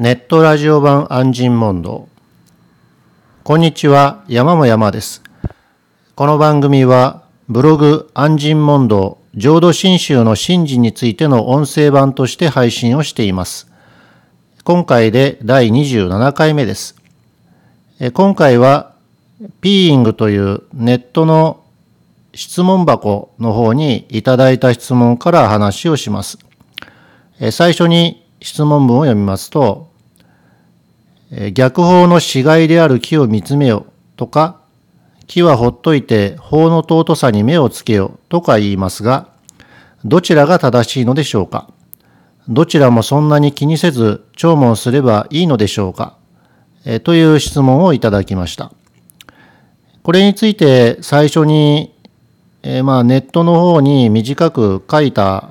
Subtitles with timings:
[0.00, 2.08] ネットラジオ版安心問答
[3.44, 5.22] こんにちは山も山です。
[6.14, 13.70] この番組はブログ安心問答浄土真宗の神事についての音声版として配信をしています。
[14.64, 16.96] 今回で第27回目です。
[18.14, 18.94] 今回は
[19.60, 21.62] ピーイングというネットの
[22.32, 26.38] 質問箱の方にいただいた質問から話をします。
[27.52, 29.89] 最初に質問文を読みますと、
[31.52, 34.60] 逆法の死骸である木を見つめよとか、
[35.26, 39.28] 木はほっといて法の尊さに目をつけよとか言いますが、
[40.04, 41.70] どちらが正しいのでしょうか？
[42.48, 46.16] どちらもそんなに気にせず聴聞すればいいのでしょうか？
[46.84, 48.72] えという質問をいただきました。
[50.02, 51.94] これについて最初に
[52.62, 55.50] え、まあネットの方に短く書いた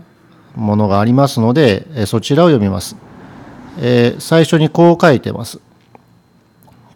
[0.55, 2.97] ものがありますので、えそちらを読みます、
[3.79, 5.61] え、最初にこう書いてます。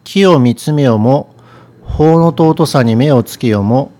[0.04, 1.36] 木を見つめよも、
[1.82, 3.92] 法の尊さに目をつけよも、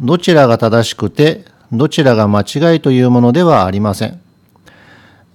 [0.00, 4.20] どちらが正しくて、どちらが間違いというものではありません。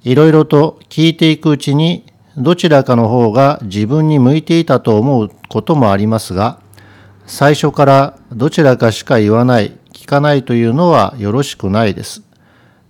[0.03, 2.05] いろいろと聞いていくうちに、
[2.37, 6.59] どちらかの方が自分に向いていたと思うこともありますが、
[7.25, 12.23] 最初からどちらかしか言わない聞かないというのはよろしくないです。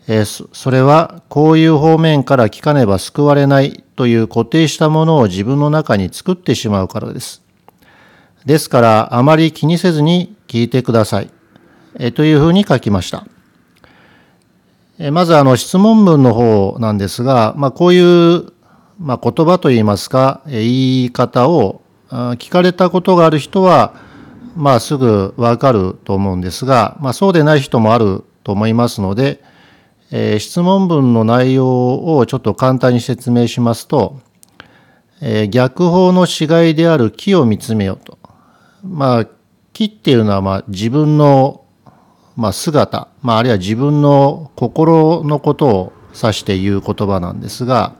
[0.07, 7.41] えー、それはこういう方面から聞かねば救われないという固定したものを自分の中に作ってしまうからです。
[8.45, 11.31] ですからあまり気にせずに聞いてください。
[11.97, 13.25] えー、というふうに書きました。
[14.99, 18.53] えー、まずあの質問文の方なんですが、まあ、こういう、
[18.99, 23.93] まあ、言葉といいますか、え言い方を聞かれたことがある人は、
[24.55, 29.43] まあ、すぐわかると思うんですが、まあ、そうでない人もあると思いますので、
[30.11, 34.19] えー、質問文の内容をちょっと簡単に説明しますと、
[35.21, 38.19] えー、逆法の死骸である木を見つめようと。
[38.83, 39.27] まあ、
[39.73, 41.65] 木っていうのは、まあ、自分の、
[42.35, 47.95] まあ、姿、まあ、あるいは自分の心のことを指して言う言葉なんですが、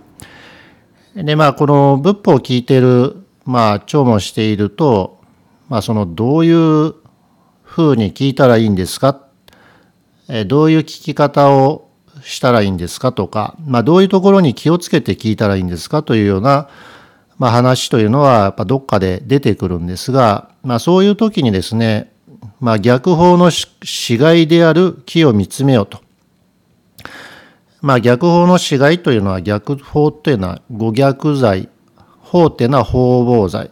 [1.16, 3.16] で、まあ、この仏法を聞いている、
[3.46, 5.22] まあ、聴聞していると、
[5.69, 6.94] まあ、そのどういう
[7.63, 9.22] ふうに聞いたらいいんですか、
[10.28, 11.84] えどういう聞き方を
[12.25, 16.69] したらいいんですかとか、まあ、どういうところに気をつけて聞いたらいいんですかというような、
[17.38, 22.12] まあ、話というのはやっぱどっかで出てくるんですが、まあ、そういう時にですね、
[22.59, 26.00] まあ、逆法の死骸である木を見つめようと。
[27.81, 31.69] まあ、逆法の死骸というのは逆法というのは五逆罪、
[32.22, 33.69] 法っていうのは法防罪。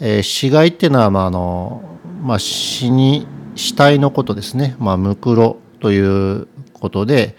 [0.00, 1.82] えー、死骸っていうのは、まああの
[2.22, 3.26] まあ、死に
[3.56, 7.36] 死体のことですね、まあ、ムクロということで、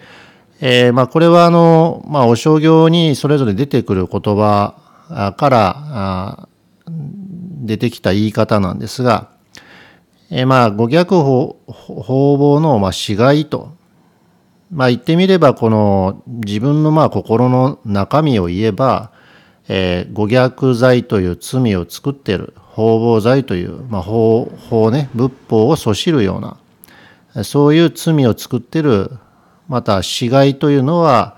[0.62, 6.48] えーまあ、これはあの、まあ、お商業にそれぞれ出てくる言葉からあ
[7.62, 9.30] 出てきた言い方なんですが、
[10.30, 13.74] えー、まあ、五逆法法法の、まあ、死骸と、
[14.70, 19.12] まあ、言ってみれば、この自分のまあ心の中身を言えば、
[19.68, 29.10] えー、五逆罪という罪を作っている法暴罪という、まあ、法法ね仏法をそしるようなそういう罪を作っている
[29.70, 31.36] また死骸というのは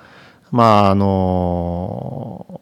[0.50, 2.60] まああの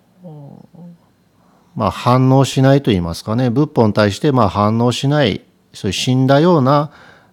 [1.76, 5.42] まあ反応しないと言いますかね仏法に対してまあ反応しない
[5.72, 6.90] そういう死んだような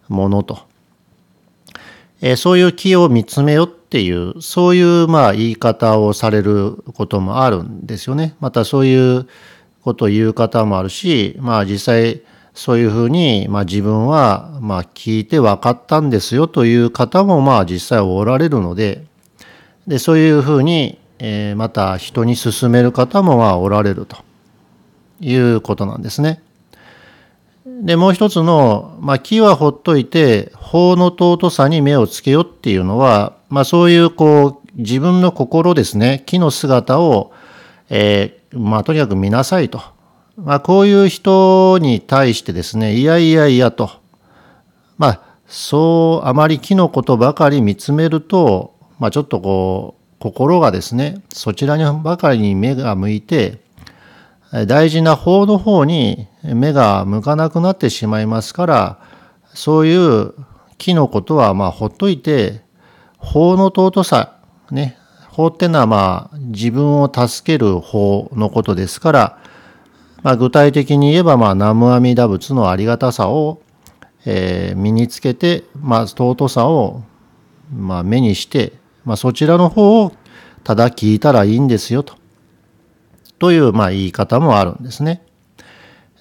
[0.07, 0.59] ものと、
[2.21, 8.35] えー、そういう木を見つめよっていう、そういうまあ言い方をされることもあるんですよね。
[8.39, 9.27] またそういう
[9.81, 12.21] ことを言う方もあるし、まあ実際
[12.57, 19.05] そういうふうに、まあ自分はまあ聞いて分かったんですよという方もまあ実際おられるので、
[19.85, 24.17] で、そういうふうに、えー、また人に勧める方もまあおられると
[25.21, 26.41] いうことなんですね。
[27.63, 37.33] で、もう一つの、まあ、木はほっといて、法の尊さに目をつけよっていうのは、まあ、そういう、こう、自分の心ですね、木の姿を、
[37.89, 39.96] えー、まあ、とにかく見なさいと。
[40.37, 43.89] まあ、こういう人に対してですね、いやいやいやと。
[44.99, 53.61] まあ、そう、あまり木のことばかり見つめると、まあ、ちょっとこう、心がですね、そちらにばかりに目が向いて、
[54.67, 58.99] 大事な法の方に目が向かなくなってしまいますから、
[59.53, 60.33] そういう
[60.77, 62.61] 木のことはまあほっといて、
[63.17, 64.37] 法の尊さ、
[64.69, 64.97] ね、
[65.29, 69.39] 法ってのはまあ自分を助ける法のことですから、
[70.23, 73.61] まあ、具体的に言えばまあ南無阿弥陀仏のありがたさを、
[74.25, 77.03] えー、身につけて、まあ、尊さを
[77.73, 78.73] まあ目にして、
[79.05, 80.11] まあ、そちらの方を
[80.63, 82.15] ただ聞いたらいいんですよと
[83.39, 85.21] という、まあ、言い方もあるんですね。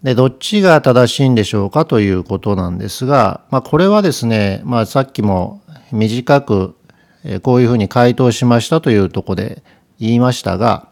[0.02, 6.76] で、どっちが正しいんでしょうかということなんですが、まあ、これはですね、まあ、さっきも短く、
[7.42, 9.64] こういうふうに回答しましたというとこで
[9.98, 10.88] 言いましたが、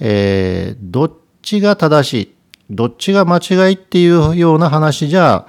[0.00, 2.34] えー、どっちが正しい、
[2.70, 5.46] どっちが間違いっていうような話じゃ、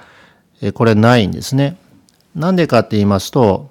[0.74, 1.76] これないんですね。
[2.34, 3.70] なんでかって言いますと、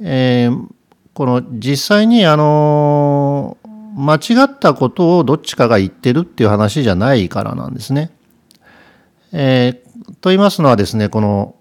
[0.00, 0.66] えー、
[1.14, 3.56] この実際にあの
[3.96, 8.10] 間違ったことをどっちかが言ってるっていう話じゃないからなんですね。
[9.32, 11.56] えー、と言いますのはですね、この、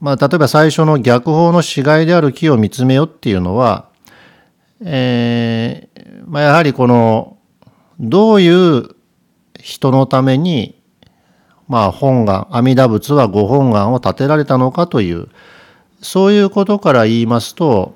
[0.00, 3.88] まあ、例えば最初の逆法の死骸である木を見つめよっていうのは、
[4.82, 7.36] えー、まあ、やはりこの、
[8.00, 8.96] どういう
[9.60, 10.80] 人のために、
[11.68, 15.28] まあ、本願、阿弥陀仏はご本願を立てられたのかという、
[16.00, 17.94] そういうことから言いますと、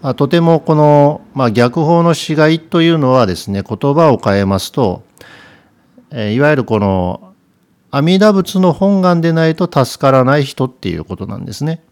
[0.00, 5.02] まあ、とてもこの、まあ、逆法の死骸というのはですね、言葉を変えますと、
[6.12, 7.34] え、いわゆるこの
[7.90, 11.82] 阿弥陀仏の本願でないと助からない人っていうことなんですね。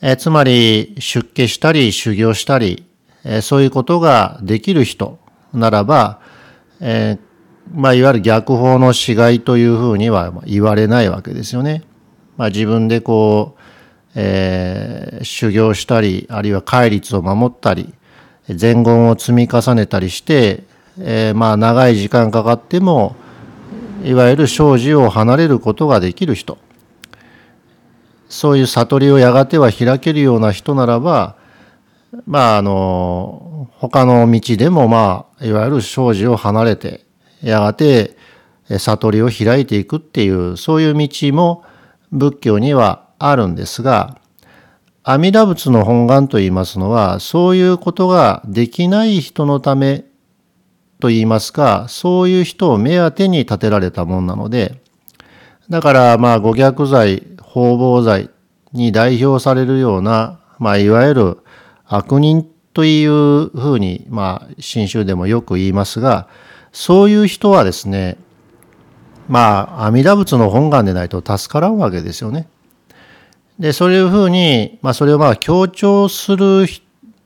[0.00, 2.84] え、つまり出家したり修行したり、
[3.24, 5.18] え、そういうことができる人
[5.52, 6.20] ならば、
[6.80, 7.18] え、
[7.72, 11.84] まあ、いわゆる逆法の死骸というふうには言われないわけですよね。
[12.36, 13.62] まあ、自分でこう
[14.14, 17.94] えー、修行したり、あるいは戒律を守ったり、
[18.48, 20.64] 伝言を積み重ねたりして、
[20.98, 23.16] えー、まあ長い時間かかっても、
[24.04, 26.58] いわゆる生死を離れることができる人。
[28.28, 31.36] そういう悟りをやがては開けるような人ならば、
[32.26, 37.06] まああの、他の道でもまあ、いわゆる生死を離れて、
[37.42, 38.16] やがて
[38.68, 41.64] 悟りを開いていくっていう、そういう道も
[42.10, 44.18] 仏教にはあるんですが、
[45.04, 50.04] 阿弥陀仏の本願と言いますのは、そういうことができない人のため
[51.00, 54.80] と言いますか、そういう人を目当てに立てられたものなので、
[55.68, 58.30] だからまあ五逆罪、方々罪
[58.72, 61.38] に代表されるような、まあいわゆる
[61.94, 66.28] 悪人というふうに、まあ新宗でもよく言いますが、
[66.72, 68.16] そういう人はですね、
[69.28, 72.48] まあ阿弥陀仏の本願でないと助からんわけですよね。
[73.58, 76.66] で、そういうふうに、まあ、それをまあ強調する、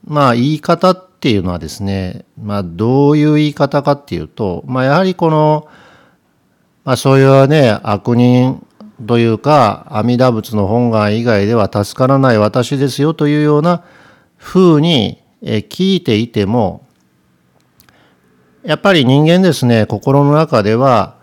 [0.05, 5.67] まあ、言い方っていうのはですね、まあ、どういう言い方かっていうと、まあ、やはりこの、
[6.83, 8.65] まあ、そういうね、悪人
[9.07, 13.83] というか、阿弥陀仏の本願以外では助からない私ですよというような
[14.47, 16.87] 風に聞いていても、
[18.63, 21.17] やっぱり人間ですね、心の中では、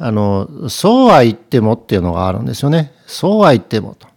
[0.00, 2.92] あの、そうは言ってもっていうのがあるんですよね。
[3.06, 4.08] そうは言ってもと。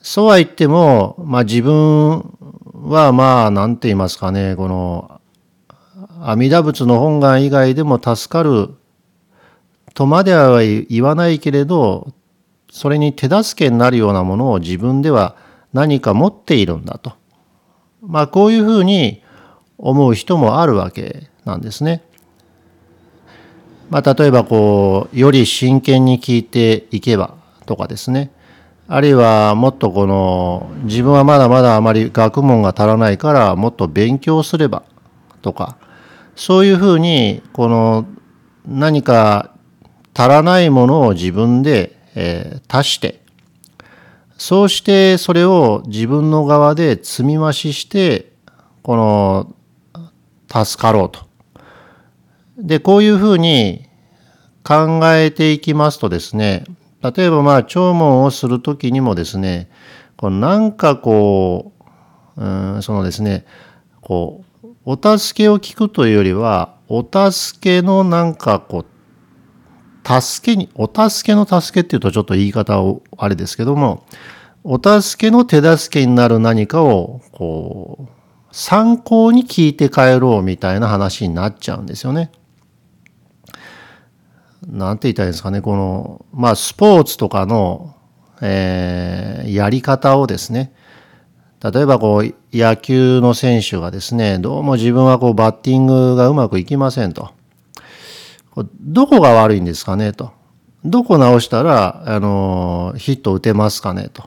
[0.00, 2.20] そうは言っても、まあ自分
[2.72, 5.20] はまあ何て言いますかね、この
[6.20, 8.70] 阿弥陀仏の本願以外でも助かる
[9.94, 12.12] とまでは言わないけれど、
[12.70, 15.34] それに手助けになるようなものを自分では
[15.72, 17.12] 何か持っているんだと。
[18.02, 19.22] まあこういうふうに
[19.78, 22.02] 思う人もあるわけなんですね。
[23.90, 27.34] まあ例えばこう、より真剣に聞いていけば
[27.66, 28.30] とかですね。
[28.88, 34.82] あるいはもっとこの自分はまだまだあまり学問が足らないからもっと勉強すれば
[35.40, 35.78] とか
[36.36, 38.06] そういうふうにこの
[38.66, 39.54] 何か
[40.14, 43.21] 足らないものを自分で、えー、足して
[44.42, 48.32] そうしてそれを自分の側で積み増しして
[48.82, 49.54] この
[50.48, 51.20] 助かろうと。
[52.58, 53.88] でこういうふうに
[54.64, 56.64] 考えていきますとですね
[57.02, 59.68] 例えばまあ聴聞をするときにもですね、
[60.16, 61.72] こうなんかこ
[62.36, 63.44] う、うん、そのですね、
[64.00, 68.86] こう、お助けを聞くというよりは、お助けのなんかこう、
[70.04, 74.04] 助けに、お助けの助けっていうとちょっと言い方をあれですけども、
[74.64, 78.12] お助けの手助けになる何かを、こう、
[78.52, 82.30] 参考に聞いて帰ろうみたいな話になっちゃうんですよね。
[84.66, 87.96] なんて言ったいいんですかね、この、まあ、スポーツとかの、
[88.40, 90.72] えー、やり方をですね、
[91.62, 97.30] 例えばこう、野球の選手がですね、どうも自分はこう、バッティングがうまくいきませんと。
[98.80, 100.32] どこが悪いんですかねと。
[100.84, 104.24] どこ直したら、あの、ヒット打てますかねと。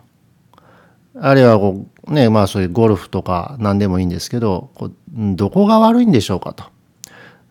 [1.19, 6.65] あるいはこう、ね、まあそういうゴルフとか何でもいいんですけど、こうどこが悪いんでしょうかと。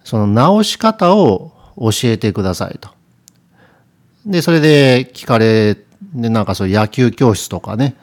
[0.04, 2.90] その直し方を教えてくださいと。
[4.26, 5.76] で、それで聞かれ、
[6.14, 7.96] で、なんかそういう野球教室とかね、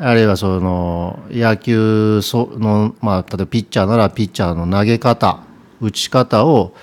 [0.00, 5.40] あるいはその野球の、まあ、例えばピッチャーならピッチャーの投げ方
[5.80, 6.74] 打ち方を、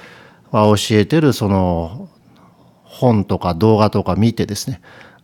[0.63, 2.09] 教えてるその
[2.83, 4.81] 本とか動画とか見てですね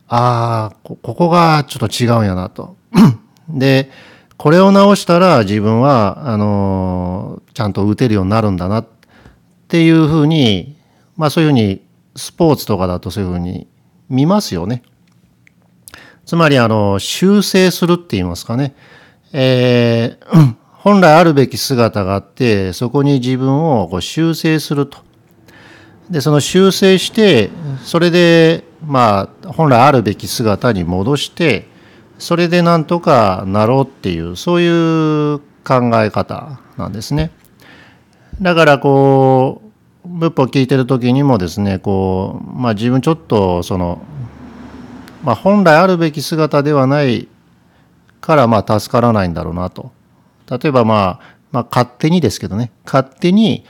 [0.07, 2.75] ああここがちょっと違うんやなと。
[3.47, 3.89] で
[4.37, 8.87] これを直したら自分はあのちゃんと打てるようになるんだなっ
[9.67, 10.77] ていうふうに
[11.15, 11.85] まあそういうふうに
[12.15, 13.67] スポーツとかだとそういうふうに
[14.09, 14.83] 見ますよね。
[16.25, 18.75] つまりあの修正するって言いますかね。
[19.31, 25.10] えー、 本来あるべき姿があってそこに自分をこう修正すると。
[26.11, 27.49] でその修正して
[27.83, 31.67] それでまあ本来あるべき姿に戻して
[32.19, 37.31] それでなんとかなろうっていうそういう考え方なんですね。
[38.41, 39.61] だからこ
[40.05, 44.01] う仏法を聞いてる時にもですねこう、まあ、自分ちょっとその、
[45.23, 47.27] まあ、本来あるべき姿ではない
[48.19, 49.91] からまあ助からないんだろうなと。
[50.49, 53.63] 例えばまあ、まあ、勝手にですけどね勝手に、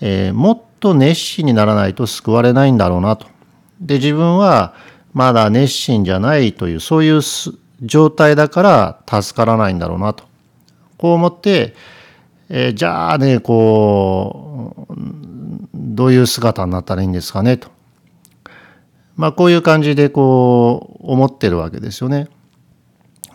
[0.00, 3.26] えー、もっと熱心にならないと救われないんだろうなと。
[3.80, 4.74] で自分は
[5.14, 7.22] まだ熱心じゃないというそういう
[7.80, 8.60] 状態だか
[9.06, 10.24] ら助からないんだろうなと
[10.98, 11.74] こう思って、
[12.50, 14.94] えー、じゃあねこう
[15.74, 17.70] どういう姿になったらいいんですかねと
[19.16, 22.28] まあこういう感じでこう思ってるわけですよね。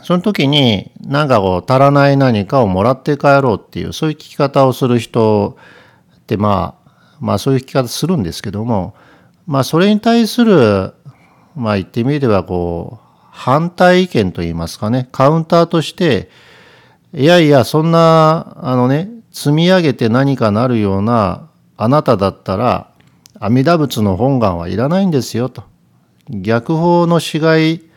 [0.03, 5.58] その時になんかこう足らない何かをもらって帰ろうっていうそういう聞き方をする人
[6.15, 6.78] ってまあ
[7.19, 8.95] まあそういう聞き方するんですけども
[9.45, 10.93] まあそれに対する
[11.55, 16.29] まあ言ってみればこう反対意見といいますかねカウンターとして
[17.13, 22.91] いやいやそんなあのね積み上げて何かなるようなあなただったら
[23.39, 25.63] 阿弥陀仏の本願はいらないんですよと。
[26.29, 27.89] 逆法の死骸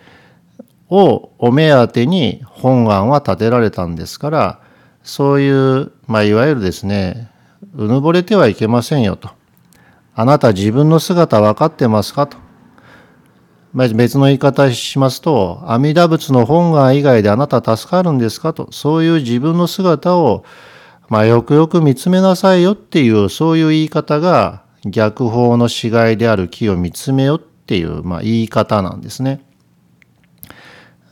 [0.89, 4.61] をお目当てに本願は建てられたんですから
[5.03, 7.32] そういう、まあ、いわゆるですね
[7.75, 9.31] うぬぼれてはいけませんよと。
[10.15, 12.37] あなた自分の姿分かってますかと。
[13.75, 20.45] 別の言い方しますと、阿弥陀仏の本願以外であなた助かるんですかと、そういう自分の姿を、
[21.09, 29.41] まあ、よくよく見つめなさいよっていう、そういう言い方が逆法の死骸である木を見つめよっていう、まあ、言い方なんですね。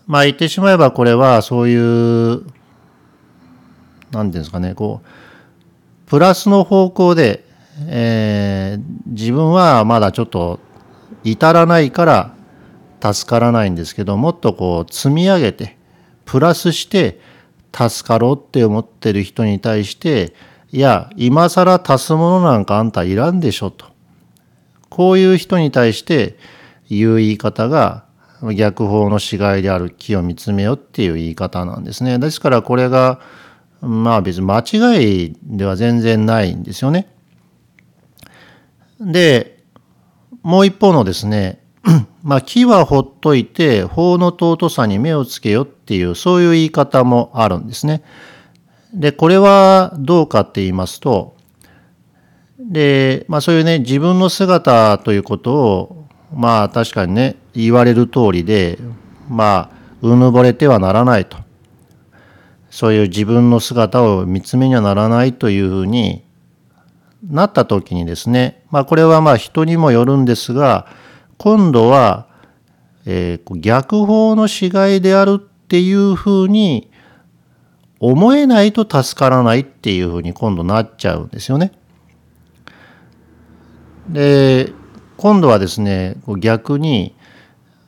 [0.06, 2.50] まあ言ってしまえばこれはそういう、何て
[4.10, 5.06] 言うんですかね、こう、
[6.10, 7.44] プラスの方向で、
[7.86, 10.58] えー、自分はまだちょっと
[11.22, 12.34] 至らないから
[13.14, 15.78] 助からないんですけどもっとこう積み上げて
[16.24, 17.20] プラスして
[17.72, 20.34] 助かろうって思ってる人に対して
[20.72, 23.86] いや今更足すものなんかあんたいらんでしょと
[24.88, 26.36] こういう人に対して
[26.88, 28.04] 言う言い方が
[28.56, 32.18] 逆法の死骸である木を見つめよっていう言い方なんですね。
[32.18, 33.20] ですからこれが
[33.80, 37.08] まあ別に間違いでは全然ないんですよね。
[39.00, 39.64] で、
[40.42, 41.62] もう一方のですね、
[42.22, 48.02] まあ木はほっといて法の尊さに目をつけよっていうそういう言い方もあるんですね。
[48.92, 51.36] で、これはどうかって言いますと、
[52.58, 58.78] で、まあそういうね、自分の姿ということを、まあ確かにね、言われる通りで、
[59.28, 61.38] まあ、うぬぼれてはならないと。
[62.70, 66.24] そういう自分の姿を見つめにはならないというふうに
[67.28, 70.86] なった時にですね、まあ、これはまあ人にもよるんですが
[71.36, 72.28] 今度は、
[73.06, 76.90] えー、逆法の死骸であるっていうふうに
[77.98, 81.72] 思えないと助からないっていうふうに今度なっちゃうんですよね。
[84.08, 84.72] で
[85.16, 87.14] 今度はですね逆に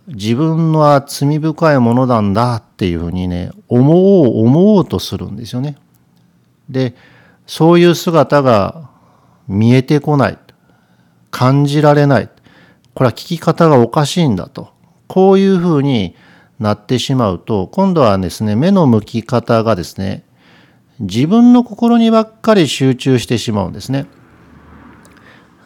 [0.09, 5.77] 自分は罪深いものなんだっていうふうにね思おう思おうとするんですよね。
[6.69, 6.95] で
[7.47, 8.91] そういう姿が
[9.47, 10.39] 見えてこない
[11.31, 12.29] 感じられない
[12.95, 14.73] これは聞き方がおかしいんだと
[15.07, 16.15] こういうふうに
[16.59, 20.25] なってしまうと今度はですね目の向き方がですね
[21.01, 24.07] 自分の心にばっかり集中してしまうんですね。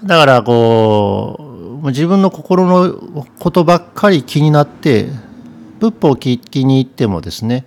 [0.03, 1.46] だからこう
[1.91, 5.09] 自分の心のことばっかり気になって
[5.79, 7.67] 仏法を聞きに行ってもですね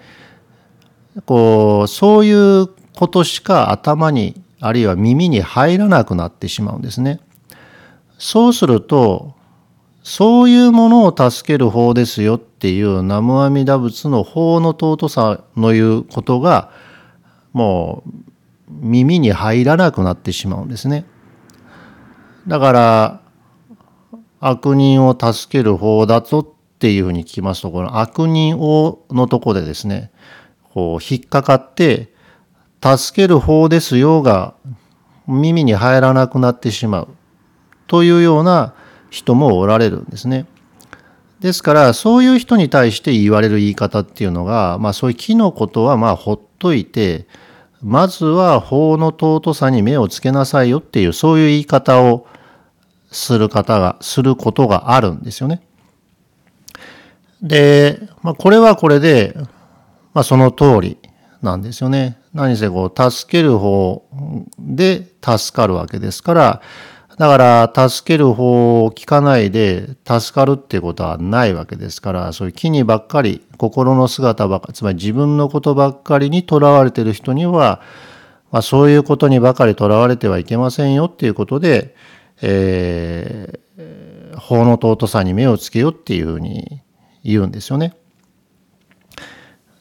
[1.26, 7.20] こうそういうことしか頭にあるいは耳に入らなくなってしまうんですね。
[8.18, 9.36] そうすると
[10.04, 16.72] そういうものを助ける法ですよっていう南無阿弥陀仏の法の尊さのいうことが
[17.54, 18.12] もう
[18.70, 21.06] 耳に入らなくなってしまうんですね。
[22.48, 23.22] だから
[24.40, 30.12] 悪人を助ける方だぞっていうふうに聞きますと、この悪人王のとこでですね、
[30.74, 32.14] こう引っかかって、
[32.82, 34.54] 助ける方ですよが
[35.28, 37.08] 耳に入らなくなってしまう
[37.88, 38.74] というような
[39.10, 40.46] 人もおられるんですね。
[41.42, 47.28] ですから、そういう人に対して言われる言い方っていうのが、まあそういう木のことはまあほっといて、
[47.82, 52.28] まずは法の尊さに目をつけなさいよっていう、そういう言い方を
[53.12, 55.62] する方が、することがあるんですよね。
[57.42, 59.36] で、まあこれはこれで、
[60.14, 60.98] まあその通り
[61.42, 62.18] なんですよね。
[62.34, 64.06] 何せこう、助ける方
[64.60, 66.62] で助かるわけですから、
[67.18, 67.38] だか
[67.76, 77.82] ら、助ける方を聞かないで助かるっていうことはないわけですから、そういう木にばっかり、心の姿ばっかり、つまり自分のことばっかりにとらわれている人には、
[78.52, 81.94] まあ、そういうことにばかりとらわれてはいけませんよっていうことで、
[82.42, 86.82] えー、法の尊さに目をつけようっていうふうに
[87.24, 87.96] 言うんですよね。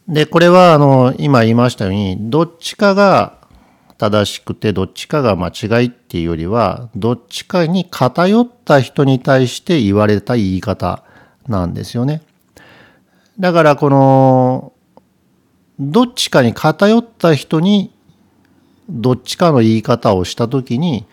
[0.08, 3.38] で、これは、あの、今言いましたように、どっちかが
[3.98, 11.02] 正しくてどっちかが間違いっていうよりはどっちかに偏った人に対して言われた言い方
[11.48, 12.22] なんですよね。
[13.40, 14.72] だからこの
[15.80, 17.92] どっちかに偏った人に
[18.88, 21.04] どっちかの言い方をした時に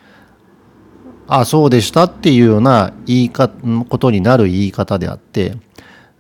[1.28, 3.50] あそうでしたっていうような言いか
[3.90, 5.56] ことになる言い方であって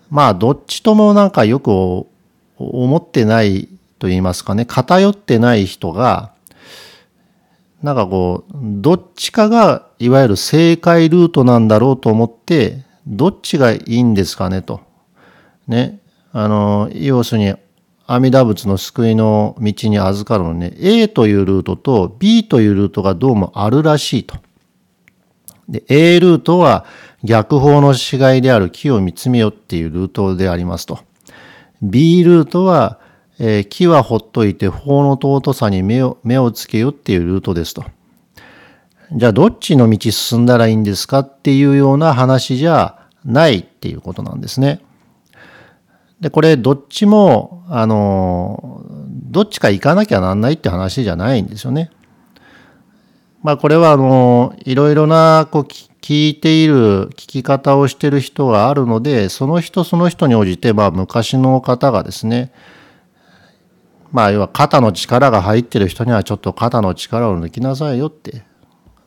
[0.09, 1.69] まあどっちともなんかよく
[2.57, 3.69] 思ってない
[3.99, 6.35] と言いますかね偏ってない人が
[7.85, 14.81] なんかこう、どっちかがいわゆる正解ルートなんだろうと思って、どっちがいいんですかねと。
[15.67, 15.99] ね。
[16.31, 17.53] あの、要するに、
[18.07, 24.35] 阿弥陀仏の救いの道に預かるのね、A というルートと B というルートがどうもあるらしいと。
[25.69, 26.85] で、A ルートは
[27.23, 30.99] 逆法の死骸である木を見つめよっていうルートでありますと。
[31.81, 32.99] B ルートは
[33.39, 37.83] えー、木はほっといて法の尊さに目を目をつけよっていうルートですと。
[39.11, 44.81] じゃあどっちの道進んだらいいんですかっていうような話じゃないっていうことなんですね。
[46.21, 51.91] で、これどっちも、あの、どっちか行かなきゃなんないって話じゃないんですよね。
[53.45, 62.51] まあこれはあの、いろいろなこう聞いている聞き方をしてる人があるので、その人その人に応じて、まあ昔の方がですね、
[64.11, 68.41] まあ、要は肩の力が入ってる人にはちょっと肩の力を抜きなさいよって、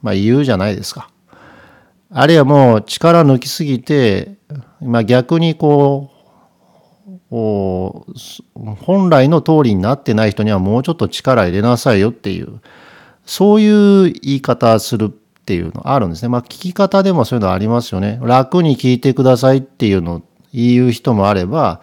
[0.03, 1.11] まあ言うじゃないですか。
[2.09, 4.37] あるいはもう力抜きすぎて、
[4.81, 6.13] まあ逆にこ
[7.33, 12.61] う、本来の通りになってない人にはもうちょっと力入れなさいよっていう、
[13.29, 16.31] そういう言い方するっていうのあるんですね。
[16.31, 18.19] まあ聞き方でもそういうのありますよね。
[18.23, 20.23] 楽に聞いてくださいっていうのを
[20.55, 21.83] 言う人もあれば、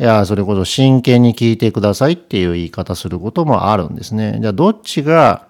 [0.00, 4.38] いや、それこそ真剣に聞いてくださいっていう言い方することもあるんですね。
[4.40, 5.48] じゃあ、どっちが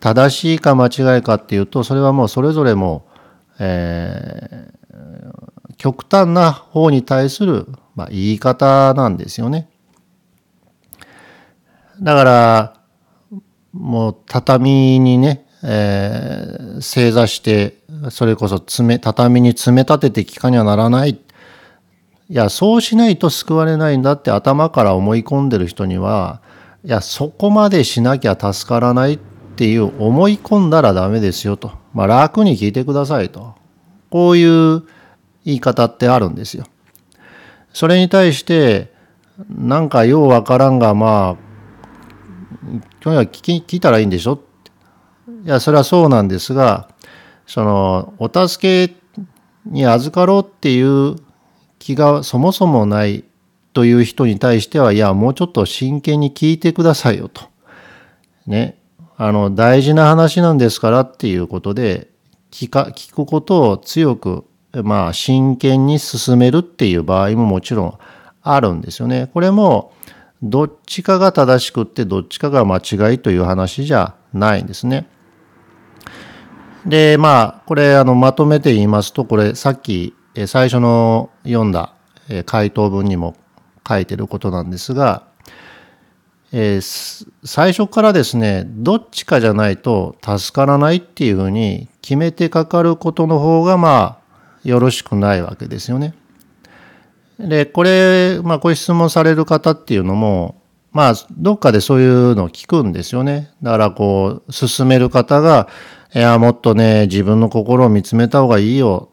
[0.00, 3.06] 正しいか間違いかっていうと、それはもうそれぞれも、
[3.58, 9.68] えー、極端な方に対する、まあ、言い方なんですよね。
[12.00, 12.77] だから、
[13.78, 17.78] もう畳にね、えー、正座して、
[18.10, 21.10] それこそ爪、畳に詰め立てて聞かにはならない
[22.30, 26.42] いや、そうしないと救われないんだって頭から思い込んでる人には、
[26.84, 29.18] いや、そこまでしなきゃ助からないっ
[29.56, 31.72] ていう思い込んだらダメですよと。
[31.94, 33.54] まあ、楽に聞いてくださいと。
[34.10, 34.82] こういう
[35.44, 36.66] 言い方ってあるんですよ。
[37.72, 38.92] それに対して、
[39.48, 41.47] なんかようわからんが、まあ、
[42.68, 44.42] 今日は聞き聞いたらいいんでしょ？
[45.44, 46.88] いや、それはそうなんですが、
[47.46, 48.94] その、お助け
[49.66, 51.16] に預かろうっていう
[51.78, 53.24] 気がそもそもない
[53.72, 57.42] という人に対しては、いや、もうちょっと真剣に聞いてくださいよと。
[58.46, 58.78] ね。
[59.16, 62.08] あの、大事な話なんですからっていうことで、
[62.50, 67.98] 聞か、聞くことを強く、まあ、真剣に進めるっていう場合ももちろん
[68.42, 69.30] あるんですよね。
[69.32, 69.92] これも、
[70.42, 75.08] どっちかが正しくってどっちかが間違いという話じゃないんですね。
[76.86, 80.14] で、まあ、これ、あの、まとめて言いますと、これ、さっき
[80.46, 81.94] 最初の読んだ
[82.46, 83.36] 回答文にも
[83.86, 85.24] 書いてることなんですが、
[86.52, 96.14] えー、最初からですね、どっちかじゃないと助からないっていうふうに決めてかかることの方がまあよろしくないわけですよね。
[97.38, 100.60] で、これ、まあご質問される方っていうのも、
[100.92, 103.50] まあどっかでそういうのを聞くんですよね。
[103.62, 105.68] だからこう、進める方が、
[106.14, 109.10] いや、もっとね、自分の心を見つめた方がいいよ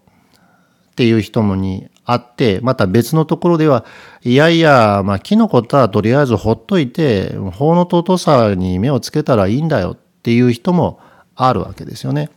[0.91, 3.85] っていう人もにあって、また別のところでは、
[4.23, 10.99] いやいや、まあ、木のことはとりあえずほっといて、法の尊さに目をつけたらいいんだよっていう人も
[11.35, 12.29] あるわけですよね。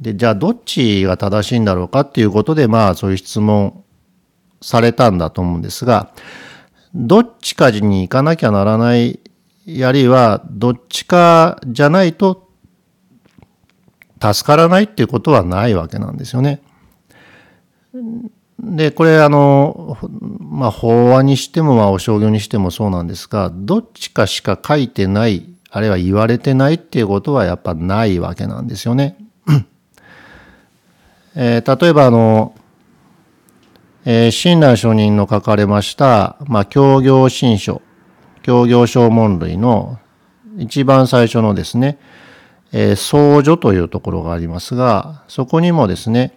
[0.00, 3.83] で、じゃあどっちが正しいんだろうかっていうことで、まあそういう質問
[4.64, 6.10] されたんだと思うんですが、
[6.94, 9.20] どっちかに行かなきゃならない、
[9.84, 12.48] あるいはどっちかじゃないと
[14.32, 16.62] 助からないっていうことはないわけなんですよね。
[18.58, 19.98] で、これあの、
[20.40, 29.18] まあ法話にしてもまあお商業にしてもそうなんですが、どっちかしか書いてない、あるいは言われてないっていうことはやっぱないわけなんですよね。
[31.36, 32.54] えー、例えばあの、
[34.06, 37.80] えー、親鸞上人の書かれました、まあ、協業新書、
[38.42, 39.98] 協業小問類の
[40.58, 41.98] 一番最初のですね、
[42.72, 46.36] えー、相助というところがありますが、そこにもですね、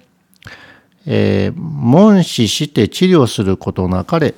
[1.06, 4.34] えー、問死して治療することなかれ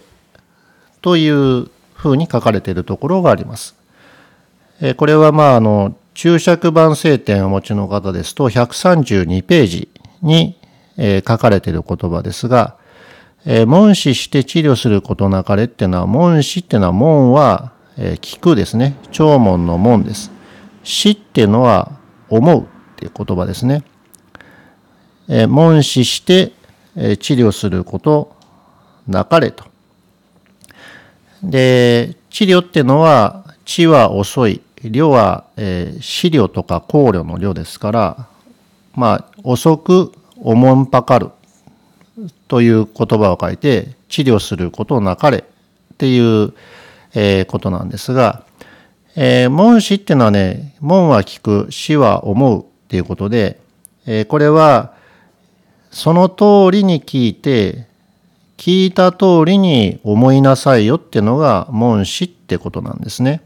[1.01, 3.75] というふうに書かれているところがあります。
[4.81, 9.89] えー、これはまあ、あの、注釈版聖典をお持ちの方ですと、132ページ
[10.23, 10.57] に、
[10.97, 12.78] えー、書かれている言葉ですが、
[13.45, 18.95] えー、問死して治療することなかれっていうのは、問死っていうのは、門は、えー、聞くですね。
[19.11, 20.31] 聴門の門です。
[20.83, 21.91] 死っていうのは、
[22.29, 23.83] 思うっていう言葉ですね。
[25.27, 26.51] えー、問死して、
[26.95, 28.35] えー、治療すること
[29.07, 29.65] なかれと。
[31.43, 38.27] で、治療っていうのは、治は遅い、量は、えー、資料とか考慮の量ですから、
[38.95, 41.29] まあ、遅くおもんぱかる
[42.49, 46.53] という言葉を書いて、治療することなかれっていう、
[47.13, 48.43] えー、ことなんですが、
[49.15, 53.59] えー、門死っていうのはね、門は聞く、死は思うっていうことで、
[54.07, 54.93] えー、これは、
[55.91, 57.87] その通りに聞いて、
[58.57, 63.41] 聞いた通りに思いなさいよっていうのが門死ってことなんですね。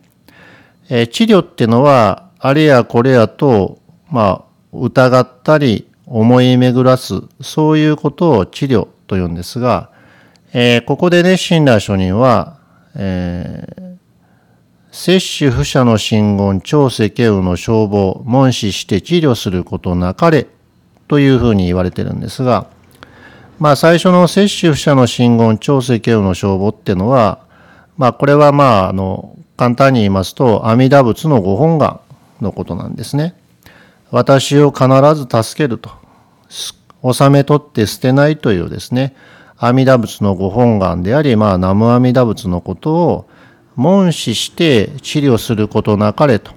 [0.90, 9.90] えー、治療っていうのは、あれやこれやと、まあ、疑ったり思い巡らす、そういうことを治療と言うんですが、
[10.54, 12.58] えー、ここでね、親鸞書人は、
[12.96, 13.96] えー、
[14.92, 20.48] 摂取不捨の真言、超世間雨の消防、問死して治療することなかれ、
[21.08, 22.68] というふうに言われてるんですが、
[23.60, 27.40] まあ最初の摂取不捨の真言、超世間雨の消防っていうのは、
[27.98, 32.00] まあこれはまあ、あの、簡単に言いますと、阿弥陀仏のご本願
[32.42, 33.36] のことなんですね。
[34.12, 35.92] 私を必ず助けると。
[37.12, 39.16] 収め取って捨てないというですね、
[39.58, 43.30] 阿弥陀仏のご本願であり、まあ、南無阿弥陀仏のことを
[43.76, 46.52] 問視して治療することなかれと、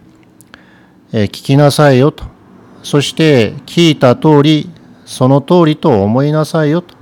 [1.13, 2.25] え聞きなさいよと。
[2.83, 4.71] そして聞いた通り、
[5.05, 6.95] その通りと思いなさいよと。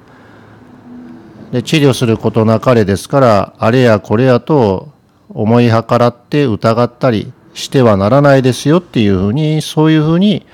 [1.52, 4.88] で治療することなかれですから、あれやこれやと
[5.28, 10.46] 思い計らって疑ったりしてはならないですよっていうふうに、そういうふうに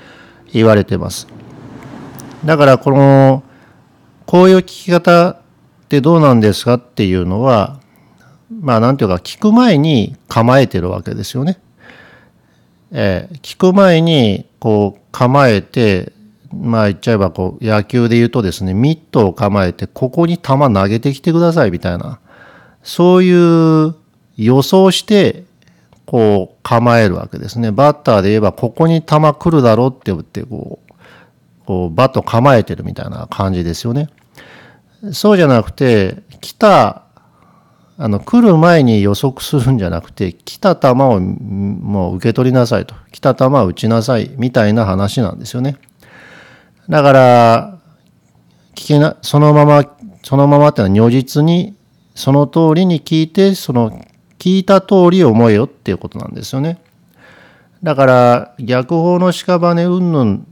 [0.53, 1.27] 言われてます。
[2.45, 3.43] だからこの、
[4.25, 5.37] こういう聞き方っ
[5.89, 7.79] てどうなんですかっていうのは、
[8.61, 11.59] まあなんていうか聞く前に構えてるわけですよね。
[12.91, 16.11] えー、聞く前にこう構えて、
[16.53, 22.19] まあ言っちゃえばこう野球で言うとですね、ミットを構えてここに球投げてきてくださいみたいな、
[22.83, 23.95] そういう
[24.37, 25.43] 予想して
[26.05, 27.71] こう構えるわけですね。
[27.71, 30.90] バッターで言えばここに球来るだろうって言ってこう、
[31.71, 34.09] こうバット構えてるみたいな感じですよね。
[35.13, 37.03] そうじゃなくて、来た
[37.97, 42.93] あの、来る前に予測するんじゃなくて、来た球をもう受け取りなさいと。
[43.13, 45.77] 来た球を打ちなさい、みたいな話なんですよね。
[46.89, 47.79] だから、
[48.75, 49.85] 聞けな、そのまま、
[50.23, 51.73] そのままっていうのは如実に、
[52.13, 54.03] その通りに聞いて、その、
[54.39, 56.81] 聞いた通り思えよっていうことなんですよね。
[57.81, 60.45] だから、逆法の屍云々、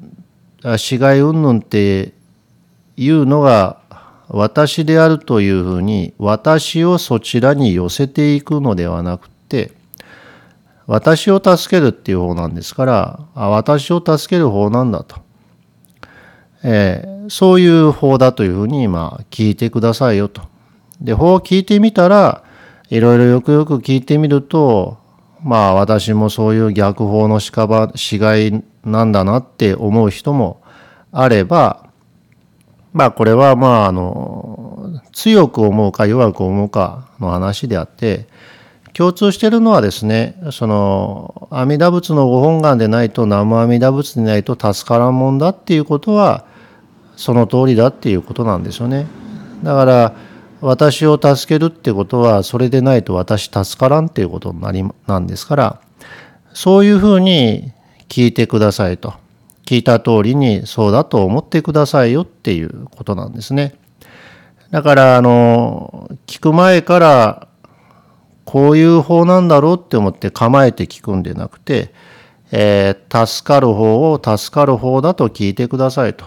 [0.77, 2.13] 死骸云々って
[2.97, 3.79] いうのが
[4.27, 9.71] 私であるというふうに私をそちらに寄せていくのではなくて
[10.85, 15.17] 私を助けるっていう方なんですからあ私を助ける方なんだと、
[16.63, 20.41] えー、そういう方だというふうに今聞いてくださいよと。
[21.01, 22.43] で法を聞いてみたら
[22.89, 24.97] いろいろよくよく聞いてみると
[25.43, 30.61] まあ私もそういう逆法の死骸なんだなって思う人も
[31.11, 31.89] あれば
[32.93, 38.27] まあこれはまああの強く思うか弱く思うかの話であって
[38.93, 46.45] 共通しているのはですねその阿弥陀仏のご本願でないと南無阿弥陀仏でないと助からんもんだっていうことは
[47.15, 49.05] その通りだっていうことなんですよね。
[49.63, 50.15] だから
[50.61, 55.81] 私を助けるってことはそれでないと私助からんっていうことになりなんですから
[56.53, 57.71] そういうふうに
[58.09, 59.13] 聞いてくださいと
[59.65, 63.75] 聞いた通りにそうだと思ってくださいよっていうことなんですね。
[64.71, 67.47] だからあの聞く前から
[68.45, 71.93] こういう方なんだろうって思って構えて聞くんでなくて、
[72.51, 76.25] えー、助かる方を助かる方だと聞いてくださいと。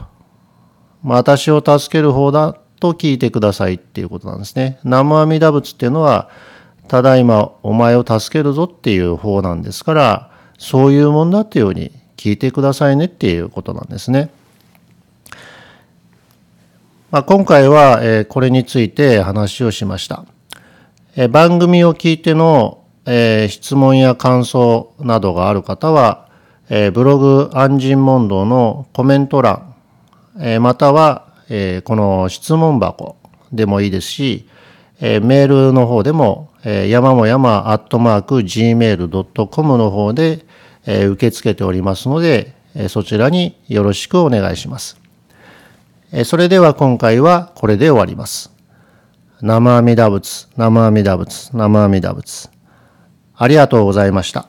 [1.05, 4.79] 私を助ける方だと聞いてくださいっていうことなんですね。
[4.85, 6.31] 南無阿弥陀仏っていうのは、
[6.87, 10.32] ただいまお前を助けるぞっていう方なんですから、
[10.63, 14.31] そういうもんだっていうように聞いてくださいねっていうことなんですね。
[17.11, 20.25] まあ、今回は、えこれについて話をしました。
[21.17, 26.29] え番組を聞いての、え質問や感想などがある方は、
[26.71, 29.75] えブログ安心問答のコメント欄、
[30.39, 33.17] えまたは、えこの質問箱
[33.53, 34.49] でもいいですし、
[35.01, 40.47] えメールの方でも、え山も山アットマーク gmail.com の方で、
[40.87, 44.97] え受け付けておりますので、えそちらによろしくお願いします。
[46.13, 48.51] えそれでは今回はこれで終わります。
[49.41, 52.51] 生阿弥陀仏、生阿弥陀仏、生阿弥陀仏。
[53.35, 54.47] ありがとうございました。